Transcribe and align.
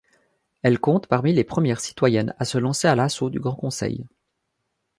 Elle 0.63 0.79
compte 0.79 1.05
parmi 1.05 1.31
les 1.31 1.43
premières 1.43 1.79
citoyennes 1.79 2.33
à 2.39 2.45
se 2.45 2.57
lancer 2.57 2.87
à 2.87 2.95
l’assaut 2.95 3.29
du 3.29 3.39
Grand 3.39 3.53
Conseil. 3.55 4.07